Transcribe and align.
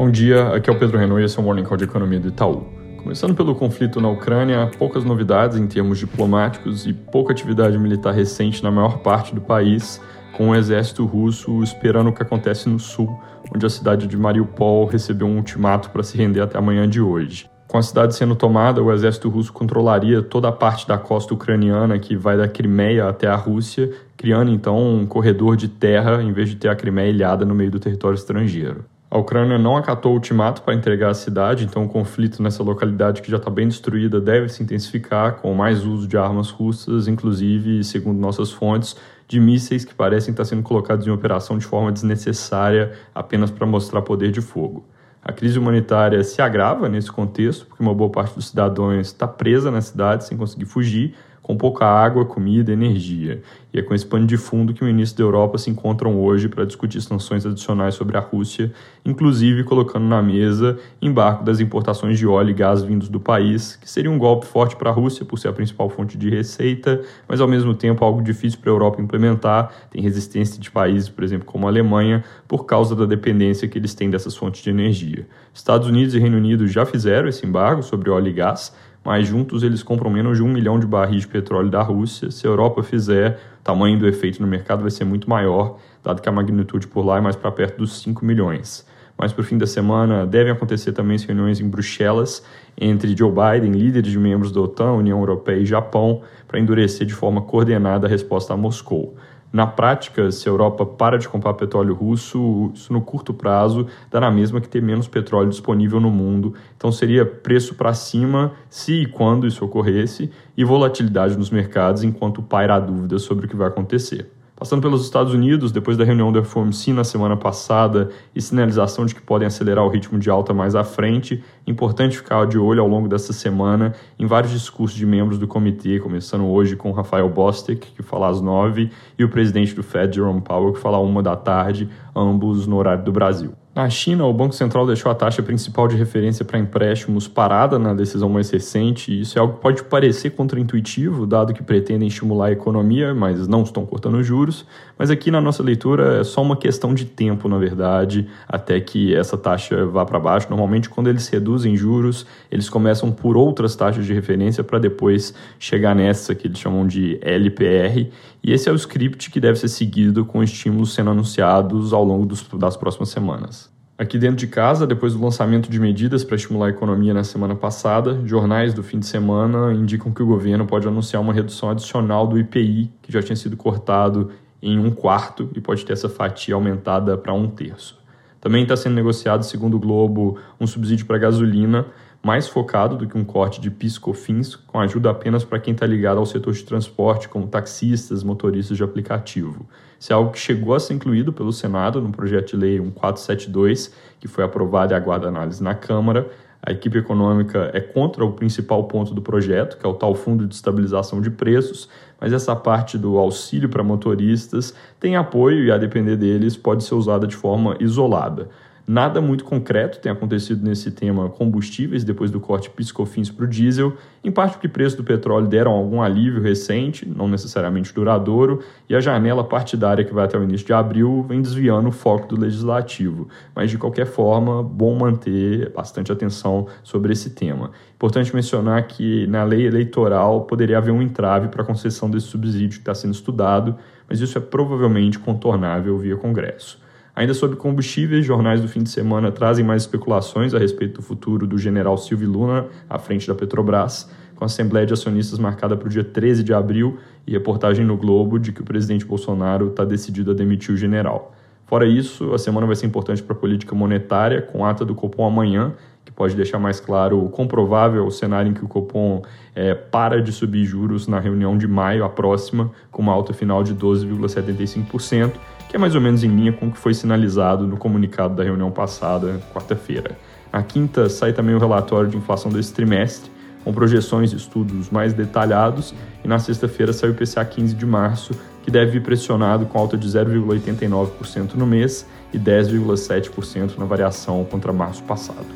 Bom 0.00 0.10
dia, 0.10 0.54
aqui 0.54 0.70
é 0.70 0.72
o 0.72 0.78
Pedro 0.78 0.96
Renault 0.96 1.20
e 1.20 1.26
esse 1.26 1.38
é 1.38 1.42
o 1.42 1.44
Morning 1.44 1.62
Call 1.62 1.76
de 1.76 1.84
Economia 1.84 2.18
do 2.18 2.28
Itaú. 2.28 2.64
Começando 3.02 3.34
pelo 3.34 3.54
conflito 3.54 4.00
na 4.00 4.08
Ucrânia, 4.08 4.70
poucas 4.78 5.04
novidades 5.04 5.58
em 5.58 5.66
termos 5.66 5.98
diplomáticos 5.98 6.86
e 6.86 6.94
pouca 6.94 7.34
atividade 7.34 7.76
militar 7.76 8.14
recente 8.14 8.62
na 8.62 8.70
maior 8.70 9.00
parte 9.00 9.34
do 9.34 9.42
país, 9.42 10.00
com 10.32 10.48
o 10.48 10.54
exército 10.54 11.04
russo 11.04 11.62
esperando 11.62 12.08
o 12.08 12.14
que 12.14 12.22
acontece 12.22 12.66
no 12.66 12.78
sul, 12.78 13.14
onde 13.54 13.66
a 13.66 13.68
cidade 13.68 14.06
de 14.06 14.16
Mariupol 14.16 14.86
recebeu 14.86 15.26
um 15.26 15.36
ultimato 15.36 15.90
para 15.90 16.02
se 16.02 16.16
render 16.16 16.40
até 16.40 16.56
amanhã 16.56 16.88
de 16.88 17.02
hoje. 17.02 17.50
Com 17.68 17.76
a 17.76 17.82
cidade 17.82 18.14
sendo 18.14 18.34
tomada, 18.34 18.82
o 18.82 18.90
exército 18.90 19.28
russo 19.28 19.52
controlaria 19.52 20.22
toda 20.22 20.48
a 20.48 20.52
parte 20.52 20.88
da 20.88 20.96
costa 20.96 21.34
ucraniana 21.34 21.98
que 21.98 22.16
vai 22.16 22.38
da 22.38 22.48
Crimeia 22.48 23.06
até 23.06 23.26
a 23.26 23.36
Rússia, 23.36 23.90
criando 24.16 24.50
então 24.50 24.78
um 24.78 25.04
corredor 25.04 25.56
de 25.56 25.68
terra 25.68 26.22
em 26.22 26.32
vez 26.32 26.48
de 26.48 26.56
ter 26.56 26.70
a 26.70 26.74
Crimeia 26.74 27.10
ilhada 27.10 27.44
no 27.44 27.54
meio 27.54 27.70
do 27.70 27.78
território 27.78 28.16
estrangeiro. 28.16 28.86
A 29.12 29.18
Ucrânia 29.18 29.58
não 29.58 29.76
acatou 29.76 30.12
o 30.12 30.14
ultimato 30.14 30.62
para 30.62 30.72
entregar 30.72 31.10
a 31.10 31.14
cidade, 31.14 31.64
então 31.64 31.82
o 31.82 31.88
conflito 31.88 32.40
nessa 32.40 32.62
localidade 32.62 33.20
que 33.20 33.28
já 33.28 33.38
está 33.38 33.50
bem 33.50 33.66
destruída 33.66 34.20
deve 34.20 34.48
se 34.48 34.62
intensificar, 34.62 35.38
com 35.40 35.52
mais 35.52 35.84
uso 35.84 36.06
de 36.06 36.16
armas 36.16 36.50
russas, 36.50 37.08
inclusive, 37.08 37.82
segundo 37.82 38.20
nossas 38.20 38.52
fontes, 38.52 38.94
de 39.26 39.40
mísseis 39.40 39.84
que 39.84 39.92
parecem 39.92 40.30
estar 40.30 40.44
sendo 40.44 40.62
colocados 40.62 41.04
em 41.08 41.10
operação 41.10 41.58
de 41.58 41.66
forma 41.66 41.90
desnecessária 41.90 42.92
apenas 43.12 43.50
para 43.50 43.66
mostrar 43.66 44.00
poder 44.02 44.30
de 44.30 44.40
fogo. 44.40 44.84
A 45.20 45.32
crise 45.32 45.58
humanitária 45.58 46.22
se 46.22 46.40
agrava 46.40 46.88
nesse 46.88 47.10
contexto, 47.10 47.66
porque 47.66 47.82
uma 47.82 47.92
boa 47.92 48.10
parte 48.10 48.36
dos 48.36 48.46
cidadãos 48.46 49.08
está 49.08 49.26
presa 49.26 49.72
na 49.72 49.80
cidade 49.80 50.24
sem 50.24 50.38
conseguir 50.38 50.66
fugir, 50.66 51.16
com 51.50 51.56
pouca 51.56 51.84
água, 51.84 52.24
comida 52.24 52.70
e 52.70 52.74
energia. 52.74 53.42
E 53.74 53.78
é 53.80 53.82
com 53.82 53.92
esse 53.92 54.06
pano 54.06 54.24
de 54.24 54.36
fundo 54.36 54.72
que 54.72 54.84
ministros 54.84 55.18
da 55.18 55.24
Europa 55.24 55.58
se 55.58 55.68
encontram 55.68 56.20
hoje 56.20 56.48
para 56.48 56.64
discutir 56.64 57.00
sanções 57.00 57.44
adicionais 57.44 57.94
sobre 57.94 58.16
a 58.16 58.20
Rússia, 58.20 58.72
inclusive 59.04 59.64
colocando 59.64 60.04
na 60.04 60.22
mesa 60.22 60.78
embargo 61.02 61.42
das 61.44 61.58
importações 61.58 62.18
de 62.18 62.26
óleo 62.26 62.50
e 62.50 62.54
gás 62.54 62.82
vindos 62.82 63.08
do 63.08 63.18
país, 63.18 63.74
que 63.74 63.90
seria 63.90 64.10
um 64.10 64.18
golpe 64.18 64.46
forte 64.46 64.76
para 64.76 64.90
a 64.90 64.92
Rússia 64.92 65.24
por 65.24 65.38
ser 65.38 65.48
a 65.48 65.52
principal 65.52 65.88
fonte 65.88 66.16
de 66.16 66.30
receita, 66.30 67.00
mas 67.28 67.40
ao 67.40 67.48
mesmo 67.48 67.74
tempo 67.74 68.04
algo 68.04 68.22
difícil 68.22 68.60
para 68.60 68.70
a 68.70 68.74
Europa 68.74 69.02
implementar. 69.02 69.72
Tem 69.90 70.00
resistência 70.00 70.60
de 70.60 70.70
países, 70.70 71.08
por 71.08 71.24
exemplo, 71.24 71.46
como 71.46 71.66
a 71.66 71.70
Alemanha, 71.70 72.22
por 72.46 72.64
causa 72.64 72.94
da 72.94 73.06
dependência 73.06 73.66
que 73.66 73.76
eles 73.76 73.92
têm 73.92 74.08
dessas 74.08 74.36
fontes 74.36 74.62
de 74.62 74.70
energia. 74.70 75.26
Estados 75.52 75.88
Unidos 75.88 76.14
e 76.14 76.18
Reino 76.20 76.36
Unido 76.36 76.68
já 76.68 76.86
fizeram 76.86 77.28
esse 77.28 77.44
embargo 77.44 77.82
sobre 77.82 78.08
óleo 78.08 78.28
e 78.28 78.32
gás, 78.32 78.72
mas 79.04 79.26
juntos 79.26 79.62
eles 79.62 79.82
compram 79.82 80.10
menos 80.10 80.36
de 80.36 80.42
um 80.42 80.48
milhão 80.48 80.78
de 80.78 80.86
barris 80.86 81.22
de 81.22 81.28
petróleo 81.28 81.70
da 81.70 81.82
Rússia. 81.82 82.30
Se 82.30 82.46
a 82.46 82.50
Europa 82.50 82.82
fizer, 82.82 83.40
o 83.60 83.64
tamanho 83.64 83.98
do 83.98 84.06
efeito 84.06 84.40
no 84.40 84.46
mercado 84.46 84.82
vai 84.82 84.90
ser 84.90 85.04
muito 85.04 85.28
maior, 85.28 85.78
dado 86.02 86.20
que 86.20 86.28
a 86.28 86.32
magnitude 86.32 86.86
por 86.86 87.04
lá 87.04 87.18
é 87.18 87.20
mais 87.20 87.36
para 87.36 87.50
perto 87.50 87.78
dos 87.78 88.02
5 88.02 88.24
milhões. 88.24 88.86
Mas 89.16 89.32
para 89.32 89.42
o 89.42 89.44
fim 89.44 89.58
da 89.58 89.66
semana 89.66 90.26
devem 90.26 90.52
acontecer 90.52 90.92
também 90.92 91.14
as 91.16 91.24
reuniões 91.24 91.60
em 91.60 91.68
Bruxelas 91.68 92.42
entre 92.80 93.14
Joe 93.14 93.30
Biden, 93.30 93.72
líderes 93.72 94.10
de 94.10 94.18
membros 94.18 94.50
da 94.50 94.60
OTAN, 94.60 94.92
União 94.92 95.18
Europeia 95.18 95.58
e 95.58 95.66
Japão, 95.66 96.22
para 96.48 96.58
endurecer 96.58 97.06
de 97.06 97.12
forma 97.12 97.42
coordenada 97.42 98.06
a 98.06 98.10
resposta 98.10 98.54
a 98.54 98.56
Moscou. 98.56 99.16
Na 99.52 99.66
prática, 99.66 100.30
se 100.30 100.48
a 100.48 100.52
Europa 100.52 100.86
para 100.86 101.18
de 101.18 101.28
comprar 101.28 101.54
petróleo 101.54 101.92
russo, 101.92 102.70
isso 102.72 102.92
no 102.92 103.00
curto 103.00 103.34
prazo 103.34 103.86
dá 104.08 104.20
na 104.20 104.30
mesma 104.30 104.60
que 104.60 104.68
ter 104.68 104.80
menos 104.80 105.08
petróleo 105.08 105.50
disponível 105.50 105.98
no 105.98 106.10
mundo. 106.10 106.54
Então 106.76 106.92
seria 106.92 107.26
preço 107.26 107.74
para 107.74 107.92
cima 107.92 108.52
se 108.68 109.02
e 109.02 109.06
quando 109.06 109.46
isso 109.46 109.64
ocorresse 109.64 110.30
e 110.56 110.64
volatilidade 110.64 111.36
nos 111.36 111.50
mercados 111.50 112.04
enquanto 112.04 112.42
paira 112.42 112.76
a 112.76 112.80
dúvida 112.80 113.18
sobre 113.18 113.46
o 113.46 113.48
que 113.48 113.56
vai 113.56 113.68
acontecer. 113.68 114.30
Passando 114.60 114.82
pelos 114.82 115.02
Estados 115.02 115.32
Unidos, 115.32 115.72
depois 115.72 115.96
da 115.96 116.04
reunião 116.04 116.30
do 116.30 116.44
FOMC 116.44 116.92
na 116.92 117.02
semana 117.02 117.34
passada 117.34 118.10
e 118.34 118.42
sinalização 118.42 119.06
de 119.06 119.14
que 119.14 119.22
podem 119.22 119.48
acelerar 119.48 119.82
o 119.86 119.88
ritmo 119.88 120.18
de 120.18 120.28
alta 120.28 120.52
mais 120.52 120.74
à 120.74 120.84
frente, 120.84 121.42
importante 121.66 122.18
ficar 122.18 122.46
de 122.46 122.58
olho 122.58 122.82
ao 122.82 122.86
longo 122.86 123.08
dessa 123.08 123.32
semana 123.32 123.94
em 124.18 124.26
vários 124.26 124.52
discursos 124.52 124.98
de 124.98 125.06
membros 125.06 125.38
do 125.38 125.48
comitê, 125.48 125.98
começando 125.98 126.44
hoje 126.44 126.76
com 126.76 126.92
Rafael 126.92 127.26
Bostic, 127.30 127.86
que 127.96 128.02
fala 128.02 128.28
às 128.28 128.42
nove, 128.42 128.90
e 129.18 129.24
o 129.24 129.30
presidente 129.30 129.74
do 129.74 129.82
Fed, 129.82 130.16
Jerome 130.16 130.42
Powell, 130.42 130.74
que 130.74 130.78
fala 130.78 130.98
às 130.98 131.04
uma 131.04 131.22
da 131.22 131.36
tarde, 131.36 131.88
ambos 132.14 132.66
no 132.66 132.76
horário 132.76 133.02
do 133.02 133.12
Brasil. 133.12 133.59
Na 133.80 133.88
China, 133.88 134.26
o 134.26 134.32
Banco 134.34 134.54
Central 134.54 134.86
deixou 134.86 135.10
a 135.10 135.14
taxa 135.14 135.42
principal 135.42 135.88
de 135.88 135.96
referência 135.96 136.44
para 136.44 136.58
empréstimos 136.58 137.26
parada 137.26 137.78
na 137.78 137.94
decisão 137.94 138.28
mais 138.28 138.50
recente. 138.50 139.22
Isso 139.22 139.38
é 139.38 139.40
algo 139.40 139.54
que 139.54 139.60
pode 139.60 139.82
parecer 139.84 140.32
contraintuitivo, 140.32 141.26
dado 141.26 141.54
que 141.54 141.62
pretendem 141.62 142.06
estimular 142.06 142.48
a 142.48 142.52
economia, 142.52 143.14
mas 143.14 143.48
não 143.48 143.62
estão 143.62 143.86
cortando 143.86 144.22
juros. 144.22 144.66
Mas 144.98 145.10
aqui 145.10 145.30
na 145.30 145.40
nossa 145.40 145.62
leitura 145.62 146.20
é 146.20 146.24
só 146.24 146.42
uma 146.42 146.58
questão 146.58 146.92
de 146.92 147.06
tempo, 147.06 147.48
na 147.48 147.56
verdade, 147.56 148.28
até 148.46 148.78
que 148.80 149.16
essa 149.16 149.38
taxa 149.38 149.86
vá 149.86 150.04
para 150.04 150.20
baixo. 150.20 150.48
Normalmente, 150.50 150.90
quando 150.90 151.08
eles 151.08 151.26
reduzem 151.28 151.74
juros, 151.74 152.26
eles 152.50 152.68
começam 152.68 153.10
por 153.10 153.34
outras 153.34 153.74
taxas 153.74 154.04
de 154.04 154.12
referência 154.12 154.62
para 154.62 154.78
depois 154.78 155.32
chegar 155.58 155.94
nessa 155.94 156.34
que 156.34 156.48
eles 156.48 156.58
chamam 156.58 156.86
de 156.86 157.18
LPR. 157.22 158.10
E 158.44 158.52
esse 158.52 158.68
é 158.68 158.72
o 158.72 158.76
script 158.76 159.30
que 159.30 159.40
deve 159.40 159.58
ser 159.58 159.68
seguido 159.68 160.26
com 160.26 160.42
estímulos 160.42 160.92
sendo 160.92 161.08
anunciados 161.08 161.94
ao 161.94 162.04
longo 162.04 162.26
dos, 162.26 162.46
das 162.58 162.76
próximas 162.76 163.08
semanas. 163.08 163.69
Aqui 164.00 164.16
dentro 164.16 164.36
de 164.36 164.46
casa, 164.46 164.86
depois 164.86 165.12
do 165.12 165.22
lançamento 165.22 165.70
de 165.70 165.78
medidas 165.78 166.24
para 166.24 166.34
estimular 166.34 166.68
a 166.68 166.70
economia 166.70 167.12
na 167.12 167.22
semana 167.22 167.54
passada, 167.54 168.18
jornais 168.24 168.72
do 168.72 168.82
fim 168.82 168.98
de 168.98 169.04
semana 169.04 169.74
indicam 169.74 170.10
que 170.10 170.22
o 170.22 170.26
governo 170.26 170.66
pode 170.66 170.88
anunciar 170.88 171.20
uma 171.20 171.34
redução 171.34 171.68
adicional 171.68 172.26
do 172.26 172.38
IPI, 172.38 172.90
que 173.02 173.12
já 173.12 173.22
tinha 173.22 173.36
sido 173.36 173.58
cortado 173.58 174.30
em 174.62 174.78
um 174.78 174.90
quarto 174.90 175.50
e 175.54 175.60
pode 175.60 175.84
ter 175.84 175.92
essa 175.92 176.08
fatia 176.08 176.54
aumentada 176.54 177.18
para 177.18 177.34
um 177.34 177.46
terço. 177.46 178.00
Também 178.40 178.62
está 178.62 178.74
sendo 178.74 178.94
negociado, 178.94 179.42
segundo 179.42 179.76
o 179.76 179.78
Globo, 179.78 180.38
um 180.58 180.66
subsídio 180.66 181.04
para 181.04 181.18
gasolina 181.18 181.84
mais 182.22 182.46
focado 182.46 182.96
do 182.96 183.06
que 183.06 183.16
um 183.16 183.24
corte 183.24 183.60
de 183.60 183.70
PIS/COFINS, 183.70 184.56
com 184.56 184.78
ajuda 184.78 185.10
apenas 185.10 185.42
para 185.42 185.58
quem 185.58 185.72
está 185.72 185.86
ligado 185.86 186.18
ao 186.18 186.26
setor 186.26 186.52
de 186.52 186.62
transporte, 186.64 187.28
como 187.28 187.46
taxistas, 187.46 188.22
motoristas 188.22 188.76
de 188.76 188.84
aplicativo. 188.84 189.66
Isso 189.98 190.12
é 190.12 190.16
algo 190.16 190.30
que 190.30 190.38
chegou 190.38 190.74
a 190.74 190.80
ser 190.80 190.94
incluído 190.94 191.32
pelo 191.32 191.52
Senado 191.52 192.00
no 192.00 192.10
projeto 192.10 192.50
de 192.50 192.56
lei 192.56 192.80
1472, 192.80 193.94
que 194.18 194.28
foi 194.28 194.44
aprovado 194.44 194.92
e 194.92 194.96
aguarda 194.96 195.28
análise 195.28 195.62
na 195.62 195.74
Câmara. 195.74 196.30
A 196.62 196.72
equipe 196.72 196.98
econômica 196.98 197.70
é 197.72 197.80
contra 197.80 198.22
o 198.22 198.32
principal 198.32 198.84
ponto 198.84 199.14
do 199.14 199.22
projeto, 199.22 199.78
que 199.78 199.86
é 199.86 199.88
o 199.88 199.94
tal 199.94 200.14
fundo 200.14 200.46
de 200.46 200.54
estabilização 200.54 201.20
de 201.22 201.30
preços, 201.30 201.88
mas 202.20 202.34
essa 202.34 202.54
parte 202.54 202.98
do 202.98 203.16
auxílio 203.16 203.70
para 203.70 203.82
motoristas 203.82 204.74
tem 204.98 205.16
apoio 205.16 205.64
e, 205.64 205.72
a 205.72 205.78
depender 205.78 206.16
deles, 206.16 206.58
pode 206.58 206.84
ser 206.84 206.94
usada 206.94 207.26
de 207.26 207.34
forma 207.34 207.76
isolada. 207.80 208.50
Nada 208.92 209.20
muito 209.20 209.44
concreto 209.44 210.00
tem 210.00 210.10
acontecido 210.10 210.66
nesse 210.66 210.90
tema 210.90 211.28
combustíveis 211.28 212.02
depois 212.02 212.28
do 212.28 212.40
corte 212.40 212.68
piscofins 212.68 213.30
para 213.30 213.44
o 213.44 213.48
diesel, 213.48 213.96
em 214.24 214.32
parte 214.32 214.54
porque 214.54 214.66
preço 214.66 214.96
do 214.96 215.04
petróleo 215.04 215.46
deram 215.46 215.70
algum 215.70 216.02
alívio 216.02 216.42
recente, 216.42 217.08
não 217.08 217.28
necessariamente 217.28 217.94
duradouro, 217.94 218.64
e 218.88 218.96
a 218.96 218.98
janela 218.98 219.44
partidária 219.44 220.04
que 220.04 220.12
vai 220.12 220.24
até 220.24 220.36
o 220.36 220.42
início 220.42 220.66
de 220.66 220.72
abril 220.72 221.24
vem 221.28 221.40
desviando 221.40 221.88
o 221.88 221.92
foco 221.92 222.26
do 222.26 222.40
legislativo. 222.40 223.28
Mas 223.54 223.70
de 223.70 223.78
qualquer 223.78 224.06
forma, 224.06 224.60
bom 224.60 224.98
manter 224.98 225.70
bastante 225.72 226.10
atenção 226.10 226.66
sobre 226.82 227.12
esse 227.12 227.30
tema. 227.30 227.70
Importante 227.94 228.34
mencionar 228.34 228.88
que 228.88 229.24
na 229.28 229.44
lei 229.44 229.68
eleitoral 229.68 230.46
poderia 230.46 230.78
haver 230.78 230.90
um 230.90 231.00
entrave 231.00 231.46
para 231.46 231.62
a 231.62 231.64
concessão 231.64 232.10
desse 232.10 232.26
subsídio 232.26 232.70
que 232.70 232.82
está 232.82 232.94
sendo 232.96 233.14
estudado, 233.14 233.76
mas 234.08 234.20
isso 234.20 234.36
é 234.36 234.40
provavelmente 234.40 235.16
contornável 235.16 235.96
via 235.96 236.16
Congresso. 236.16 236.89
Ainda 237.20 237.34
sobre 237.34 237.54
combustíveis, 237.54 238.24
jornais 238.24 238.62
do 238.62 238.66
fim 238.66 238.82
de 238.82 238.88
semana 238.88 239.30
trazem 239.30 239.62
mais 239.62 239.82
especulações 239.82 240.54
a 240.54 240.58
respeito 240.58 241.02
do 241.02 241.02
futuro 241.02 241.46
do 241.46 241.58
general 241.58 241.98
Silvio 241.98 242.30
Luna 242.30 242.64
à 242.88 242.98
frente 242.98 243.28
da 243.28 243.34
Petrobras, 243.34 244.10
com 244.34 244.42
a 244.42 244.46
Assembleia 244.46 244.86
de 244.86 244.94
Acionistas 244.94 245.38
marcada 245.38 245.76
para 245.76 245.86
o 245.86 245.90
dia 245.90 246.02
13 246.02 246.42
de 246.42 246.54
abril 246.54 246.98
e 247.26 247.32
reportagem 247.32 247.84
no 247.84 247.94
Globo 247.94 248.38
de 248.38 248.52
que 248.52 248.62
o 248.62 248.64
presidente 248.64 249.04
Bolsonaro 249.04 249.68
está 249.68 249.84
decidido 249.84 250.30
a 250.30 250.34
demitir 250.34 250.74
o 250.74 250.78
general. 250.78 251.34
Fora 251.66 251.84
isso, 251.84 252.32
a 252.32 252.38
semana 252.38 252.66
vai 252.66 252.74
ser 252.74 252.86
importante 252.86 253.22
para 253.22 253.36
a 253.36 253.38
política 253.38 253.74
monetária, 253.74 254.40
com 254.40 254.64
ata 254.64 254.82
do 254.82 254.94
Copom 254.94 255.26
amanhã, 255.26 255.74
que 256.06 256.10
pode 256.10 256.34
deixar 256.34 256.58
mais 256.58 256.80
claro 256.80 257.22
o 257.22 257.28
comprovável 257.28 258.06
o 258.06 258.10
cenário 258.10 258.50
em 258.50 258.54
que 258.54 258.64
o 258.64 258.68
Copom 258.68 259.20
é, 259.54 259.74
para 259.74 260.22
de 260.22 260.32
subir 260.32 260.64
juros 260.64 261.06
na 261.06 261.20
reunião 261.20 261.58
de 261.58 261.68
maio, 261.68 262.02
a 262.02 262.08
próxima, 262.08 262.70
com 262.90 263.02
uma 263.02 263.12
alta 263.12 263.34
final 263.34 263.62
de 263.62 263.74
12,75%, 263.74 265.32
que 265.70 265.76
é 265.76 265.78
mais 265.78 265.94
ou 265.94 266.00
menos 266.00 266.24
em 266.24 266.28
linha 266.28 266.52
com 266.52 266.66
o 266.66 266.72
que 266.72 266.78
foi 266.78 266.92
sinalizado 266.92 267.64
no 267.64 267.76
comunicado 267.76 268.34
da 268.34 268.42
reunião 268.42 268.72
passada, 268.72 269.40
quarta-feira. 269.54 270.18
Na 270.52 270.64
quinta, 270.64 271.08
sai 271.08 271.32
também 271.32 271.54
o 271.54 271.60
relatório 271.60 272.10
de 272.10 272.16
inflação 272.16 272.50
desse 272.50 272.74
trimestre, 272.74 273.30
com 273.62 273.72
projeções 273.72 274.32
e 274.32 274.36
estudos 274.36 274.90
mais 274.90 275.12
detalhados, 275.12 275.94
e 276.24 276.28
na 276.28 276.40
sexta-feira 276.40 276.92
sai 276.92 277.10
o 277.10 277.12
IPCA 277.12 277.44
15 277.44 277.74
de 277.76 277.86
março, 277.86 278.34
que 278.64 278.70
deve 278.70 278.90
vir 278.90 279.02
pressionado 279.02 279.64
com 279.64 279.78
alta 279.78 279.96
de 279.96 280.08
0,89% 280.08 281.54
no 281.54 281.66
mês 281.66 282.04
e 282.34 282.38
10,7% 282.38 283.78
na 283.78 283.84
variação 283.84 284.44
contra 284.44 284.72
março 284.72 285.04
passado. 285.04 285.46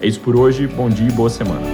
É 0.00 0.06
isso 0.06 0.20
por 0.20 0.36
hoje, 0.36 0.68
bom 0.68 0.88
dia 0.88 1.08
e 1.08 1.12
boa 1.12 1.28
semana. 1.28 1.66